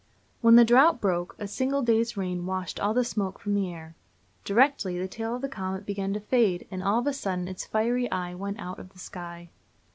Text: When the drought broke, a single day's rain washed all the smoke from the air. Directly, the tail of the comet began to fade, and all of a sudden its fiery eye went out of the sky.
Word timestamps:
When 0.41 0.55
the 0.55 0.65
drought 0.65 0.99
broke, 0.99 1.35
a 1.37 1.47
single 1.47 1.83
day's 1.83 2.17
rain 2.17 2.47
washed 2.47 2.79
all 2.79 2.95
the 2.95 3.03
smoke 3.03 3.37
from 3.37 3.53
the 3.53 3.71
air. 3.71 3.93
Directly, 4.43 4.97
the 4.97 5.07
tail 5.07 5.35
of 5.35 5.43
the 5.43 5.47
comet 5.47 5.85
began 5.85 6.11
to 6.13 6.19
fade, 6.19 6.67
and 6.71 6.81
all 6.81 6.97
of 6.97 7.05
a 7.05 7.13
sudden 7.13 7.47
its 7.47 7.65
fiery 7.67 8.09
eye 8.09 8.33
went 8.33 8.59
out 8.59 8.79
of 8.79 8.93
the 8.93 8.97
sky. 8.99 9.51